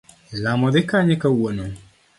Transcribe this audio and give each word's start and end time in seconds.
lamo 0.43 0.67
dhi 0.73 0.81
kanye 0.89 1.15
kawuono. 1.21 1.65